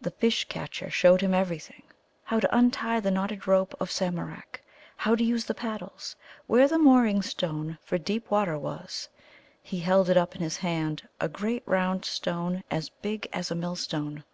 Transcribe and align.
The 0.00 0.10
Fish 0.10 0.46
catcher 0.46 0.90
showed 0.90 1.20
him 1.20 1.32
everything 1.32 1.84
how 2.24 2.40
to 2.40 2.52
untie 2.52 2.98
the 2.98 3.12
knotted 3.12 3.46
rope 3.46 3.76
of 3.78 3.92
Samarak, 3.92 4.60
how 4.96 5.14
to 5.14 5.22
use 5.22 5.44
the 5.44 5.54
paddles, 5.54 6.16
where 6.48 6.66
the 6.66 6.78
mooring 6.80 7.22
stone 7.22 7.78
for 7.80 7.96
deep 7.96 8.28
water 8.28 8.58
was. 8.58 9.08
He 9.62 9.78
held 9.78 10.10
it 10.10 10.16
up 10.16 10.34
in 10.34 10.40
his 10.40 10.56
hand, 10.56 11.06
a 11.20 11.28
great 11.28 11.62
round 11.64 12.04
stone 12.04 12.64
as 12.72 12.88
big 12.90 13.28
as 13.32 13.52
a 13.52 13.54
millstone. 13.54 14.24